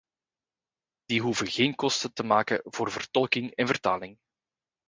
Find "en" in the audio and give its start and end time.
3.51-3.67